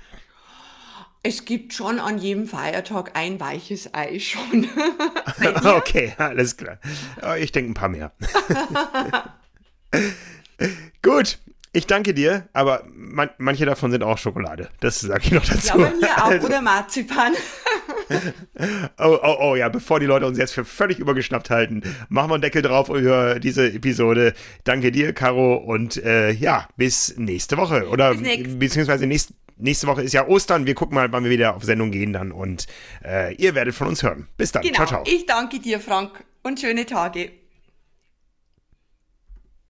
Es 1.23 1.45
gibt 1.45 1.75
schon 1.75 1.99
an 1.99 2.19
jedem 2.19 2.47
Feiertag 2.47 3.11
ein 3.15 3.41
weiches 3.41 3.93
Ei 3.93 4.21
schon. 4.21 4.69
okay, 5.65 6.15
alles 6.19 6.57
klar. 6.57 6.79
Ich 7.39 7.51
denke 7.51 7.73
ein 7.73 7.75
paar 7.75 7.89
mehr. 7.89 8.13
Gut, 11.03 11.39
ich 11.73 11.87
danke 11.87 12.15
dir, 12.15 12.49
aber 12.53 12.85
man, 12.95 13.29
manche 13.39 13.67
davon 13.67 13.91
sind 13.91 14.03
auch 14.03 14.19
Schokolade. 14.19 14.71
Das 14.81 15.01
sage 15.01 15.25
ich 15.25 15.33
noch 15.33 15.45
dazu. 15.45 15.79
Ja, 15.79 15.85
bei 15.85 15.91
mir 15.91 16.17
auch, 16.17 16.31
also, 16.31 16.47
oder 16.47 16.63
Marzipan. 16.63 17.35
oh, 18.99 19.19
oh, 19.23 19.37
oh, 19.41 19.57
ja, 19.57 19.69
bevor 19.69 20.01
die 20.01 20.07
Leute 20.07 20.27
uns 20.27 20.39
jetzt 20.39 20.55
für 20.55 20.65
völlig 20.65 20.99
übergeschnappt 20.99 21.51
halten, 21.51 21.83
machen 22.09 22.31
wir 22.31 22.35
einen 22.35 22.43
Deckel 22.43 22.63
drauf 22.63 22.89
über 22.89 23.39
diese 23.41 23.73
Episode. 23.73 24.35
Danke 24.65 24.93
dir, 24.93 25.13
Caro, 25.13 25.57
und 25.57 25.97
äh, 26.05 26.31
ja, 26.31 26.69
bis 26.77 27.15
nächste 27.17 27.57
Woche. 27.57 27.89
Oder 27.89 28.15
bis 28.15 28.59
beziehungsweise 28.59 29.07
nächste, 29.07 29.35
nächste 29.57 29.87
Woche 29.87 30.03
ist 30.03 30.13
ja 30.13 30.27
Ostern. 30.27 30.67
Wir 30.67 30.75
gucken 30.75 30.95
mal, 30.95 31.11
wann 31.13 31.25
wir 31.25 31.31
wieder 31.31 31.57
auf 31.57 31.65
Sendung 31.65 31.91
gehen 31.91 32.13
dann 32.13 32.33
und 32.33 32.67
äh, 33.05 33.35
ihr 33.35 33.55
werdet 33.55 33.75
von 33.75 33.89
uns 33.89 34.03
hören. 34.03 34.29
Bis 34.37 34.53
dann. 34.53 34.63
Genau. 34.63 34.75
Ciao, 34.75 34.87
ciao. 34.87 35.05
Ich 35.07 35.27
danke 35.27 35.61
dir, 35.61 35.81
Frank, 35.81 36.25
und 36.43 36.61
schöne 36.61 36.87
Tage. 36.87 37.46